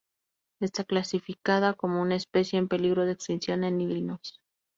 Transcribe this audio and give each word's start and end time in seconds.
Está 0.59 0.83
clasificada 0.83 1.75
como 1.75 2.01
una 2.01 2.15
especie 2.15 2.57
en 2.57 2.67
peligro 2.67 3.05
de 3.05 3.11
extinción 3.11 3.63
en 3.63 3.81
Illinois. 3.81 4.41